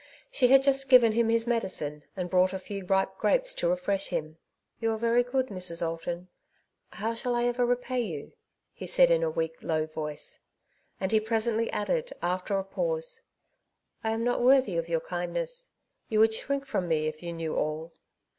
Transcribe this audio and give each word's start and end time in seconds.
She 0.31 0.47
had 0.47 0.63
just 0.63 0.89
given 0.89 1.11
him 1.11 1.29
his 1.29 1.45
medicine, 1.45 2.05
and 2.17 2.27
brought 2.27 2.53
a 2.53 2.57
few 2.57 2.83
ripe 2.85 3.19
grapes 3.19 3.53
to 3.53 3.67
refresh 3.69 4.07
him." 4.07 4.39
You 4.81 4.93
are 4.93 4.97
very 4.97 5.21
good, 5.21 5.49
Mrs. 5.49 5.85
Alton; 5.85 6.27
how 6.93 7.13
shall 7.13 7.35
I 7.35 7.43
ever 7.43 7.63
repay 7.67 8.01
you?*^ 8.01 8.33
he 8.73 8.87
said 8.87 9.11
in 9.11 9.21
a 9.21 9.31
weak^ 9.31 9.61
low 9.61 9.85
voice; 9.85 10.39
and 10.99 11.11
he 11.11 11.19
presently 11.19 11.69
added, 11.69 12.13
after 12.19 12.57
a 12.57 12.63
pause, 12.63 13.21
'^ 13.23 13.25
I 14.03 14.09
am 14.13 14.23
not 14.23 14.41
worthy 14.41 14.75
of 14.75 14.89
your 14.89 15.01
kindness. 15.01 15.69
You 16.09 16.19
would 16.21 16.33
shrink 16.33 16.65
from 16.65 16.87
me 16.87 17.05
if 17.05 17.21
you 17.21 17.31
knew 17.31 17.55
all." 17.55 17.93